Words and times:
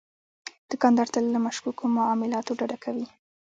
دوکاندار 0.69 1.07
تل 1.13 1.25
له 1.33 1.39
مشکوکو 1.45 1.83
معاملاتو 1.97 2.57
ډډه 2.59 2.77
کوي. 2.83 3.07